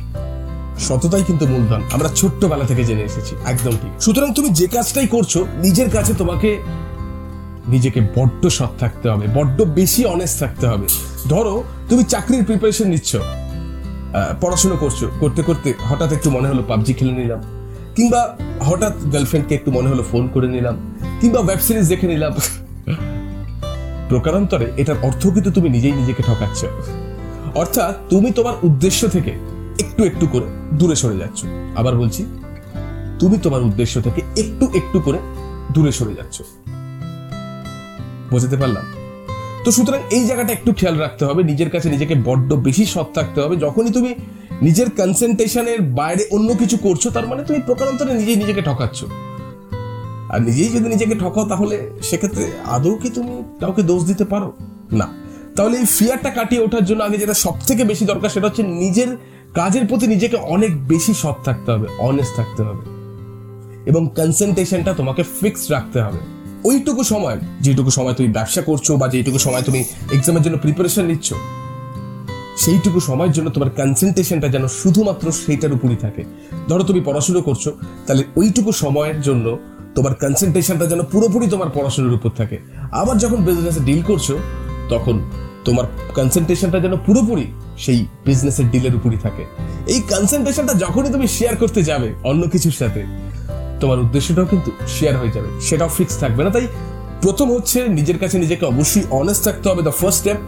সততাই 0.86 1.24
কিন্তু 1.28 1.44
মূলধন। 1.46 1.80
আমরা 1.92 2.08
ছোট্টবেলা 2.20 2.64
থেকে 2.70 2.82
জেনে 2.88 3.04
এসেছি। 3.10 3.32
একদম 3.52 3.74
ঠিক। 3.82 3.92
সুতরাং 4.04 4.30
তুমি 4.38 4.48
যে 4.60 4.66
কাজটাই 4.74 5.08
করছ, 5.14 5.32
নিজের 5.64 5.88
কাছে 5.90 6.12
তোমাকে 6.18 6.50
নিজেকে 7.68 8.00
বড্ড 8.16 8.42
সৎ 8.56 8.72
থাকতে 8.82 9.06
হবে, 9.12 9.24
বড্ড 9.34 9.58
বেশি 9.78 10.02
অনেস্ট 10.14 10.36
থাকতে 10.42 10.64
হবে। 10.66 10.86
ধরো, 11.28 11.54
তুমি 11.88 12.02
চাকরির 12.04 12.44
প্রিপারেশন 12.44 12.86
নিচ্ছ 12.94 13.10
পড়াশোনা 14.40 14.76
করছ, 14.76 15.00
করতে 15.20 15.40
করতে 15.48 15.68
হঠাৎ 15.90 16.10
একটু 16.16 16.28
মনে 16.36 16.48
হলো 16.48 16.62
পাবজি 16.68 16.92
খেলে 16.98 17.14
নিলাম, 17.20 17.40
কিংবা 17.96 18.20
হঠাৎ 18.68 18.94
গার্লফ্রেন্ডকে 19.12 19.52
একটু 19.54 19.70
মনে 19.76 19.88
হলো 19.92 20.02
ফোন 20.10 20.24
করে 20.34 20.48
নিলাম, 20.48 20.76
কিংবা 21.20 21.40
ওয়েব 21.40 21.60
সিরিজ 21.66 21.86
দেখে 21.92 22.06
নিলাম। 22.06 22.32
প্রকারান্তরে 24.08 24.66
এটার 24.76 24.98
অর্থ 25.02 25.22
কিন্তু 25.34 25.50
তুমি 25.56 25.68
নিজেই 25.76 25.94
নিজেকে 26.00 26.22
ঠকাচ্ছ। 26.22 26.60
অর্থাৎ 27.54 28.10
তুমি 28.10 28.30
তোমার 28.30 28.54
উদ্দেশ্য 28.62 29.08
থেকে 29.08 29.30
একটু 29.78 30.04
একটু 30.04 30.26
করে 30.26 30.44
দূরে 30.72 30.96
সরে 30.96 31.16
যাচ্ছ। 31.16 31.44
আবার 31.76 31.96
বলছি, 31.96 32.26
তুমি 33.18 33.38
তোমার 33.38 33.62
উদ্দেশ্য 33.62 34.00
থেকে 34.00 34.22
একটু 34.40 34.70
একটু 34.74 35.00
করে 35.00 35.18
দূরে 35.72 35.92
সরে 35.92 36.14
যাচ্ছ। 36.14 36.42
বোঝাতে 38.30 38.56
পারলাম? 38.56 38.84
তো 39.64 39.70
সুতরাং 39.70 40.00
এই 40.10 40.24
জায়গাটা 40.24 40.52
একটু 40.52 40.72
খেয়াল 40.72 40.96
রাখতে 40.96 41.24
হবে, 41.24 41.42
নিজের 41.42 41.70
কাছে 41.70 41.90
নিজেকে 41.90 42.14
বড্ড 42.24 42.54
বেশি 42.54 42.86
সৎ 42.86 43.06
থাকতে 43.14 43.40
হবে। 43.40 43.56
যখনই 43.56 43.90
তুমি 43.90 44.14
নিজের 44.62 44.90
কনসেন্ট্রেশনের 44.90 45.82
বাইরে 45.82 46.26
অন্য 46.30 46.54
কিছু 46.54 46.76
করছ, 46.76 47.08
তার 47.08 47.28
মানে 47.28 47.44
তুমি 47.44 47.60
প্রকারান্তরে 47.66 48.14
নিজেই 48.14 48.36
নিজেকে 48.36 48.62
ঠকাচ্ছ। 48.62 49.04
আর 50.28 50.42
নিজেই 50.42 50.68
যদি 50.68 50.88
নিজেকে 50.88 51.14
ঠকাও, 51.14 51.44
তাহলে 51.44 51.90
সেক্ষেত্রে 52.02 52.50
আদৌ 52.64 52.94
কি 52.94 53.08
তুমি 53.08 53.42
কাউকে 53.60 53.82
দোষ 53.82 54.04
দিতে 54.04 54.24
পারো? 54.24 54.52
না। 54.92 55.21
তাহলে 55.56 55.78
এই 55.78 55.84
ফিয়ারটা 55.84 56.30
কাটিয়ে 56.30 56.62
ওঠার 56.62 56.84
জন্য 56.84 57.02
আগে 57.02 57.18
যেটা 57.18 57.34
সব 57.34 57.54
থেকে 57.66 57.84
বেশি 57.84 58.04
দরকার 58.04 58.28
সেটা 58.28 58.46
হচ্ছে 58.46 58.62
নিজের 58.62 59.16
কাজের 59.54 59.86
প্রতি 59.86 60.06
নিজেকে 60.06 60.36
অনেক 60.36 60.88
বেশি 60.88 61.14
সৎ 61.14 61.36
থাকতে 61.44 61.72
হবে 61.72 61.86
অনেস্ট 61.98 62.36
থাকতে 62.36 62.62
হবে। 62.62 62.84
এবং 63.86 64.08
কনসেন্ট্রেশনটা 64.16 64.94
তোমাকে 64.94 65.22
ফিক্সড 65.22 65.70
রাখতে 65.70 66.02
হবে। 66.02 66.18
ওইটুকু 66.64 67.02
সময়, 67.02 67.38
যেটুকু 67.60 67.90
সময় 67.90 68.12
তুমি 68.12 68.28
ব্যবসা 68.28 68.62
করছ 68.62 68.90
বা 68.90 69.08
যেটুকু 69.08 69.38
সময় 69.38 69.62
তুমি 69.62 69.84
এক্সামের 70.12 70.42
জন্য 70.42 70.58
প্রিপারেশন 70.58 71.04
নিচ্ছ, 71.04 71.34
সেইটুকু 72.58 73.00
সময়ের 73.00 73.32
জন্য 73.32 73.50
তোমার 73.50 73.70
কনসেন্ট্রেশনটা 73.70 74.48
যেন 74.48 74.68
শুধুমাত্র 74.68 75.32
সেইটার 75.32 75.72
উপরই 75.72 75.96
থাকে। 75.96 76.24
ধরো 76.68 76.82
তুমি 76.82 77.00
পড়াশুনো 77.00 77.42
করছ, 77.42 77.68
তাহলে 78.06 78.24
ওইটুকু 78.36 78.72
সময়ের 78.72 79.20
জন্য 79.20 79.58
তোমার 79.94 80.14
কনসেন্ট্রেশনটা 80.14 80.86
যেন 80.86 81.02
পুরোপুরি 81.02 81.46
তোমার 81.46 81.70
পড়াশোনার 81.74 82.12
উপর 82.12 82.30
থাকে। 82.30 82.58
আবার 82.92 83.18
যখন 83.18 83.36
বিজনেসে 83.36 83.80
ডিল 83.80 84.02
করছ 84.02 84.32
তখন 84.88 85.16
তোমার 85.64 85.86
কনসেন্ট্রেশনটা 86.14 86.80
যেন 86.80 86.96
পুরোপুরি 87.06 87.46
সেই 87.84 88.06
বিজনেসের 88.26 88.70
ডিলের 88.70 88.94
উপরই 88.98 89.16
থাকে। 89.16 89.44
এই 89.92 90.00
কনসেন্ট্রেশনটা 90.12 90.74
যখনই 90.74 91.10
তুমি 91.10 91.26
শেয়ার 91.36 91.56
করতে 91.56 91.82
যাবে 91.82 92.08
অন্য 92.30 92.42
কিছুর 92.52 92.76
সাথে, 92.80 93.02
তোমার 93.80 93.98
উদ্দেশ্যটাও 94.04 94.46
কিন্তু 94.46 94.70
শেয়ার 94.96 95.14
হয়ে 95.16 95.32
যাবে, 95.36 95.48
সেটাও 95.60 95.88
ফিক্স 95.88 96.14
থাকবে 96.22 96.44
না। 96.44 96.50
তাই 96.50 96.66
প্রথম 97.22 97.46
হচ্ছে 97.54 97.88
নিজের 97.88 98.18
কাছে 98.18 98.38
নিজেকে 98.38 98.64
অবশ্যই 98.72 99.04
অনেস্ট 99.10 99.42
থাকতে 99.46 99.68
হবে 99.70 99.82
the 99.88 99.94
first 100.00 100.20
step 100.20 100.38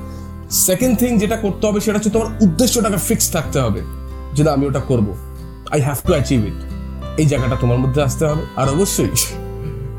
second 0.67 0.99
thing 1.00 1.11
যেটা 1.23 1.37
করতে 1.37 1.67
হবে 1.67 1.81
সেটা 1.85 1.97
হচ্ছে 1.99 2.11
তোমার 2.11 2.29
উদ্দেশ্যটাকে 2.45 2.99
ফিক্স 3.09 3.26
থাকতে 3.31 3.59
হবে, 3.61 3.81
যে 4.37 4.43
না, 4.45 4.50
আমি 4.53 4.67
ওটা 4.67 4.81
করব। 4.81 5.09
I 5.75 5.81
have 5.81 5.99
to 6.07 6.12
achieve 6.12 6.41
it 6.50 6.59
এই 7.21 7.26
জায়গাটা 7.26 7.57
তোমার 7.62 7.79
মধ্যে 7.79 8.03
আসতে 8.03 8.26
হবে। 8.26 8.43
আর 8.61 8.69
অবশ্যই 8.69 9.11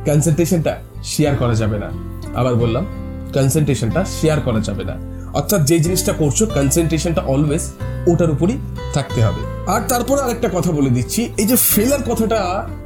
কনসেন্ট্রেশনটা 0.07 0.73
শেয়ার 1.03 1.35
করা 1.41 1.55
যাবে 1.61 1.77
না। 1.83 1.89
আবার 2.39 2.55
বললাম 2.55 2.85
কনসেন্ট্রেশনটা 3.35 4.01
শেয়ার 4.17 4.39
করা 4.41 4.59
যাবে 4.59 4.83
না। 4.89 4.95
অর্থাৎ 5.33 5.61
যে 5.69 5.77
জিনিসটা 5.79 6.13
করছ 6.13 6.39
কনসেন্ট্রেশনটা 6.57 7.21
অলওয়েজ 7.33 7.63
ওটার 8.07 8.29
উপরই 8.31 8.57
থাকতে 8.93 9.19
হবে। 9.25 9.41
আর 9.73 9.81
তারপরে 9.91 10.19
আরেকটা 10.21 10.49
কথা 10.53 10.71
বলে 10.71 10.89
দিচ্ছি, 10.89 11.21
এই 11.37 11.47
যে 11.51 11.55
ফেলার 11.71 12.01
কথাটা 12.09 12.39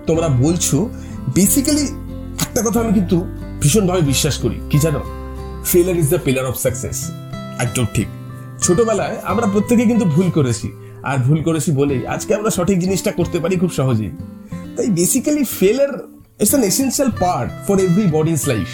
তোমরা 0.08 0.28
বলছো 0.44 0.78
বেসিক্যালি 1.36 1.86
একটা 2.46 2.62
কথা 2.66 2.78
আমি 2.84 2.92
কিন্তু 2.94 3.18
ভীষণভাবে 3.62 4.02
বিশ্বাস 4.02 4.36
করি। 4.38 4.58
কি 4.72 4.78
জানো? 4.80 5.02
Failure 5.66 5.96
is 6.02 6.08
the 6.14 6.20
pillar 6.26 6.46
of 6.46 6.56
success 6.66 6.98
একদম 7.60 7.86
ঠিক। 7.94 8.08
ছোটবেলায় 8.64 9.16
আমরা 9.32 9.46
প্রত্যেকে 9.54 9.84
কিন্তু 9.86 10.06
ভুল 10.16 10.28
করেছি। 10.38 10.68
আর 11.10 11.18
ভুল 11.28 11.40
করেছি 11.48 11.70
বলেই 11.72 12.02
আজকে 12.08 12.32
আমরা 12.36 12.50
সঠিক 12.50 12.78
জিনিসটা 12.80 13.12
করতে 13.12 13.38
পারি 13.40 13.56
খুব 13.56 13.72
সহজেই। 13.80 14.12
তাই 14.76 14.88
basically 15.00 15.44
failure 15.60 15.92
it's 16.42 16.54
an 16.54 16.64
essential 16.72 17.10
part 17.24 17.50
for 17.68 17.76
everybody's 18.16 18.42
life 18.48 18.68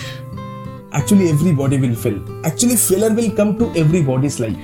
actually 0.97 1.25
everybody 1.35 1.77
will 1.83 1.97
fail. 2.03 2.19
Actually, 2.49 2.77
failure 2.87 3.13
will 3.19 3.31
come 3.39 3.51
to 3.59 3.65
everybody's 3.81 4.37
life. 4.45 4.63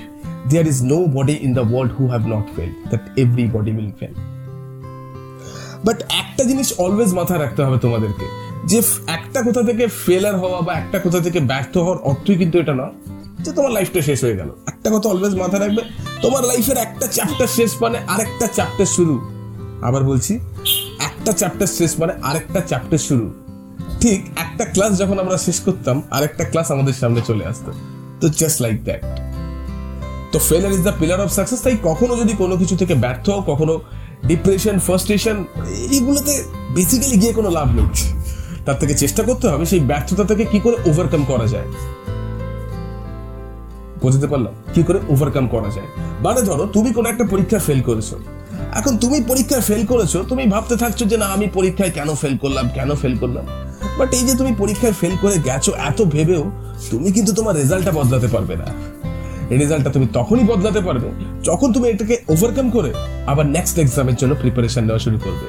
There 0.53 0.67
is 0.71 0.77
nobody 0.95 1.35
in 1.45 1.51
the 1.57 1.65
world 1.73 1.91
who 1.97 2.05
have 2.13 2.25
not 2.33 2.45
failed, 2.55 2.75
that 2.91 3.03
everybody 3.23 3.71
will 3.77 3.91
fail. 3.99 4.15
But 5.85 5.99
একটা 6.21 6.43
জিনিস 6.49 6.69
always 6.85 7.11
মাথায় 7.19 7.39
রাখতে 7.43 7.61
হবে 7.65 7.77
তোমাদেরকে, 7.85 8.25
যে 8.71 8.79
একটা 9.17 9.39
কোথা 9.47 9.61
থেকে 9.69 9.83
ফেলার 10.05 10.35
হওয়া 10.41 10.59
বা 10.67 10.73
একটা 10.81 10.97
কোথা 11.05 11.19
থেকে 11.25 11.39
ব্যর্থ 11.51 11.73
হওয়ার 11.77 11.99
অর্থই 12.09 12.37
কিন্তু 12.41 12.55
এটা 12.63 12.73
না, 12.81 12.87
যে 13.43 13.51
তোমার 13.57 13.71
লাইফটা 13.71 14.01
শেষ 14.09 14.19
হয়ে 14.23 14.37
গেল। 14.39 14.49
একটা 14.71 14.89
কথা 14.93 15.07
অলওয়েজ 15.09 15.35
মাথায় 15.35 15.61
রাখবে, 15.63 15.81
তোমার 16.21 16.43
লাইফের 16.43 16.77
একটা 16.77 17.05
চ্যাপ্টার 17.07 17.49
শেষ 17.57 17.71
মানে 17.81 17.97
আরেকটা 18.13 18.47
চ্যাপ্টার 18.57 18.87
শুরু। 18.97 19.15
আবার 19.81 20.01
বলছি, 20.03 20.33
একটা 21.09 21.31
চ্যাপ্টার 21.31 21.69
শেষ 21.77 21.91
মানে 21.99 22.13
আরেকটা 22.23 22.59
চ্যাপ্টার 22.61 22.99
শুরু। 23.07 23.25
ঠিক 24.01 24.19
একটা 24.51 24.65
ক্লাস 24.65 24.91
যখন 25.01 25.17
আমরা 25.19 25.37
শেষ 25.37 25.57
করতাম, 25.59 26.01
আরেকটা 26.11 26.43
ক্লাস 26.43 26.71
আমাদের 26.71 26.93
সামনে 26.93 27.21
চলে 27.29 27.43
আসতো। 27.45 27.71
তো 28.21 28.25
জাস্ট 28.39 28.57
লাইক 28.61 28.77
দ্যাট 28.83 29.01
তো 30.31 30.39
failure 30.39 30.71
is 30.71 30.81
the 30.87 30.93
pillar 30.99 31.19
of 31.21 31.29
success 31.37 31.61
তাই 31.61 31.77
কখনো 31.83 32.13
যদি 32.17 32.33
কোনো 32.33 32.55
কিছু 32.57 32.75
থেকে 32.75 32.93
ব্যর্থ 32.95 33.29
কখনো 33.29 33.73
ডিপ্রেশন 34.27 34.75
ফার্স্ট্রেশন 34.79 35.37
এইগুলোতে 35.91 36.33
বেসিক্যালি 36.75 37.17
গিয়ে 37.17 37.33
কোনো 37.33 37.49
লাভ 37.49 37.67
নেই। 37.75 37.87
তার 38.65 38.77
থেকে 38.79 38.93
চেষ্টা 38.93 39.21
করতে 39.23 39.45
হবে, 39.47 39.65
সেই 39.65 39.79
ব্যর্থতা 39.79 40.23
থেকে 40.23 40.43
কি 40.45 40.59
করে 40.59 40.77
ওভারকাম 40.89 41.23
করা 41.25 41.47
যায়। 41.47 41.67
বুঝতে 44.01 44.27
পারলাম? 44.27 44.53
কি 44.73 44.83
করে 44.83 44.99
ওভারকাম 45.09 45.47
করা 45.47 45.69
যায়? 45.69 45.87
মানে 46.23 46.41
ধরো, 46.41 46.65
তুমি 46.65 46.93
কোনো 46.93 47.09
একটা 47.09 47.25
পরীক্ষা 47.25 47.59
ফেল 47.59 47.81
করেছ। 47.81 48.09
এখন 48.79 48.97
তুমি 48.97 49.17
পরীক্ষায় 49.27 49.61
ফেল 49.61 49.83
করেছ, 49.85 50.13
তুমি 50.29 50.43
ভাবতে 50.45 50.75
থাকছো 50.77 51.05
যে 51.05 51.17
না, 51.17 51.25
আমি 51.25 51.47
পরীক্ষায় 51.53 51.91
কেন 51.91 52.09
ফেল 52.15 52.37
করলাম, 52.37 52.69
কেন 52.73 52.95
ফেল 52.95 53.15
করলাম? 53.17 53.45
বাট 54.01 54.13
এই 54.13 54.23
যে 54.23 54.35
তুমি 54.35 54.51
পরীক্ষায় 54.57 54.93
ফেল 54.93 55.15
করে 55.21 55.37
গেছো 55.45 55.71
এত 55.89 56.01
ভেবেও 56.01 56.51
তুমি 56.91 57.11
কিন্তু 57.11 57.31
তোমার 57.33 57.55
রেজাল্টটা 57.55 57.91
বদলাতে 57.91 58.27
পারবে 58.27 58.55
না। 58.55 58.67
রেজাল্টটা 59.49 59.89
তুমি 59.89 60.07
তখনই 60.13 60.43
বদলাতে 60.43 60.81
পারবে 60.81 61.09
যখন 61.43 61.73
তুমি 61.73 61.89
এটাকে 61.89 62.17
ওভারকাম 62.29 62.69
করে 62.69 62.93
আবার 63.27 63.45
নেক্সট 63.45 63.79
এক্সামের 63.79 64.15
জন্য 64.15 64.35
প্রিপারেশন 64.35 64.83
নেওয়া 64.83 64.99
শুরু 64.99 65.17
করবে। 65.17 65.47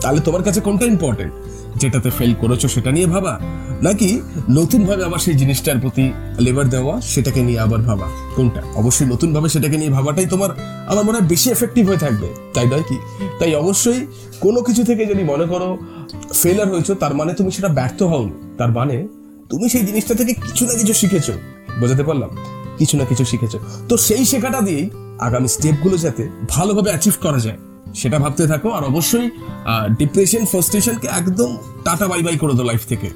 তাহলে 0.00 0.20
তোমার 0.20 0.42
কাছে 0.42 0.60
কোনটা 0.60 0.86
ইম্পর্টেন্ট 0.86 1.32
যেটাতে 1.76 2.10
ফেল 2.10 2.34
করেছ 2.34 2.66
সেটা 2.66 2.90
নিয়ে 2.92 3.06
ভাবা? 3.06 3.40
নাকি 3.82 4.20
নতুন 4.50 4.84
ভাবে 4.84 5.04
আবার 5.04 5.18
সেই 5.18 5.34
জিনিসটার 5.34 5.78
প্রতি 5.78 6.12
লেবার 6.38 6.70
দেওয়া, 6.70 7.00
সেটাকে 7.00 7.42
নিয়ে 7.42 7.60
আবার 7.60 7.80
ভাবা? 7.80 8.06
কোনটা? 8.36 8.62
অবশ্যই 8.74 9.06
নতুন 9.06 9.34
ভাবে 9.34 9.48
সেটাকে 9.48 9.76
নিয়ে 9.76 9.90
ভাবাটাই 9.90 10.26
তোমার 10.26 10.50
আমার 10.86 11.04
মনে 11.04 11.18
হয় 11.18 11.28
বেশি 11.28 11.50
এফেক্টিভ 11.50 11.88
হয়ে 11.88 11.98
থাকবে। 11.98 12.28
তাই 12.54 12.66
নয় 12.66 12.82
কি? 12.88 12.98
তাই 13.38 13.54
অবশ্যই 13.54 14.06
কোনো 14.40 14.60
কিছু 14.60 14.84
থেকে 14.84 15.06
যদি 15.06 15.24
মনে 15.24 15.46
করো 15.46 15.78
ফেলার 16.40 16.68
হয়েছো, 16.72 16.92
তার 17.02 17.12
মানে 17.18 17.32
তুমি 17.38 17.50
সেটা 17.56 17.70
ব্যর্থ 17.78 18.00
হওনি। 18.10 18.34
তার 18.58 18.70
মানে 18.78 18.96
তুমি 19.50 19.66
সেই 19.72 19.84
জিনিসটা 19.88 20.14
থেকে 20.20 20.32
কিছু 20.46 20.62
না 20.68 20.74
কিছু 20.80 20.94
শিখেছো। 21.00 21.34
বোঝাতে 21.80 22.04
পারলাম? 22.08 22.30
কিছু 22.78 22.94
না 23.00 23.04
কিছু 23.10 23.24
শিখেছো। 23.30 23.58
তো 23.88 23.94
সেই 24.06 24.22
শেখাটা 24.30 24.60
দিয়েই 24.66 24.86
আগামী 25.26 25.48
স্টেপগুলো 25.54 25.96
যাতে 26.04 26.22
ভালোভাবে 26.54 26.90
অ্যাচিভ 26.92 27.14
করা 27.24 27.40
যায়, 27.46 27.58
সেটা 28.00 28.16
ভাবতে 28.24 28.44
থাকো। 28.52 28.68
আর 28.76 28.82
অবশ্যই 28.90 29.26
ডিপ্রেশন 30.00 30.42
ফার্স্টেশনকে 30.52 31.08
একদম 31.20 31.50
টাটা 31.84 32.06
বাই 32.10 32.20
বাই 32.26 32.36
করে 32.42 32.52
দাও 32.56 32.66
লাইফ 32.70 32.82
থেকে। 32.92 33.08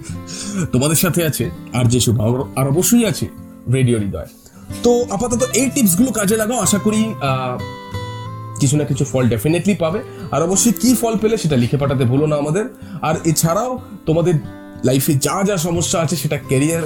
তোমাদের 0.72 0.98
সাথে 1.04 1.20
আছে 1.28 1.44
আর 1.78 1.84
যে 1.92 2.00
শুভ, 2.04 2.16
আর 2.58 2.66
অবশ্যই 2.72 3.04
আছে 3.10 3.26
রেডিও 3.76 3.96
হৃদয়। 4.02 4.30
তো 4.84 4.92
আপাতত 5.14 5.42
এই 5.60 5.68
টিপসগুলো 5.74 6.10
কাজে 6.18 6.36
লাগাও। 6.42 6.58
আশা 6.66 6.78
করি 6.86 7.02
কিছু 8.60 8.76
না 8.76 8.84
কিছু 8.84 9.04
ফল 9.04 9.24
ডেফিনেটলি 9.28 9.74
পাবে। 9.74 10.00
আর 10.30 10.40
অবশ্যই 10.42 10.72
কি 10.72 10.90
ফল 11.00 11.14
পেলে 11.18 11.36
সেটা 11.36 11.56
লিখে 11.56 11.76
পাঠাতে 11.76 12.04
ভুলো 12.04 12.26
না 12.26 12.36
আমাদের। 12.36 12.64
আর 13.02 13.14
এছাড়াও 13.24 13.72
তোমাদের 14.06 14.34
লাইফে 14.84 15.12
যা 15.14 15.36
যা 15.46 15.56
সমস্যা 15.56 15.96
আছে 16.00 16.16
সেটা 16.16 16.38
ক্যারিয়ার 16.48 16.82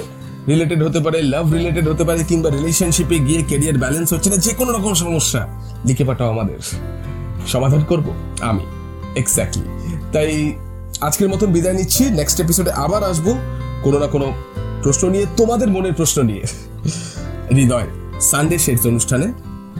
রিলেটেড 0.47 0.79
হতে 0.83 0.99
পারে 0.99 1.17
লাভ 1.33 1.45
রিলেটেড 1.53 1.85
হতে 1.87 2.03
পারে 2.03 2.21
কিংবা 2.23 2.49
রিলেশনশিপে 2.49 3.17
গিয়ে 3.19 3.41
ক্যারিয়ার 3.47 3.77
ব্যালেন্স 3.77 4.13
হচ্ছে 4.13 4.29
না 4.29 4.37
যে 4.37 4.51
কোনো 4.53 4.71
রকম 4.71 4.93
সমস্যা 4.93 5.41
লিখে 5.85 6.03
পাঠাও 6.03 6.29
আমাদের। 6.29 6.59
সমাধান 7.47 7.81
করব 7.83 8.07
আমি। 8.41 8.65
এক্স্যাক্টলি 9.15 9.67
তাই 10.13 10.29
আজকের 11.01 11.29
মতন 11.29 11.47
বিদায় 11.47 11.73
নিচ্ছি। 11.73 12.03
নেক্সট 12.09 12.37
এপিসোডে 12.39 12.71
আবার 12.85 13.01
আসব 13.03 13.27
কোনো 13.83 13.97
না 13.99 14.07
কোনো 14.07 14.27
প্রশ্ন 14.83 15.03
নিয়ে 15.09 15.25
তোমাদের 15.37 15.67
মনের 15.67 15.93
প্রশ্ন 15.93 16.17
নিয়ে। 16.21 16.43
হৃদয় 17.55 17.87
সানডে 18.21 18.57
শেষ 18.57 18.81
অনুষ্ঠানে 18.87 19.27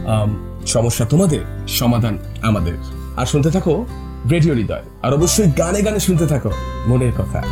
আম, 0.06 0.30
সমস্যা 0.66 1.06
তোমাদের, 1.06 1.40
সমাধান 1.68 2.18
আমাদের। 2.42 2.74
আর 3.18 3.26
শুনতে 3.26 3.52
থাকো 3.52 3.86
রেডিও 4.32 4.54
হৃদয়। 4.54 4.84
আর 5.02 5.14
অবশ্যই 5.14 5.52
গানে 5.52 5.82
গানে 5.82 6.00
শুনতে 6.00 6.28
থাকো, 6.28 6.52
মনের 6.88 7.12
কথা। 7.18 7.44